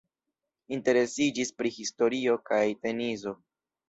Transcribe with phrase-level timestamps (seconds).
[0.77, 3.35] Interesiĝis pri historio kaj teniso.